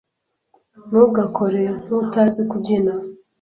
[0.89, 2.93] Ntugakore nkutazi kubyina.